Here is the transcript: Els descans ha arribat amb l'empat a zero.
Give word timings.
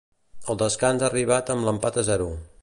Els 0.53 0.59
descans 0.61 1.05
ha 1.05 1.09
arribat 1.13 1.53
amb 1.57 1.69
l'empat 1.69 2.01
a 2.05 2.07
zero. 2.09 2.33